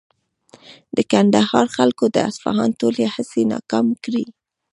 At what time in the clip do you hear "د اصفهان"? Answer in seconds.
2.15-2.69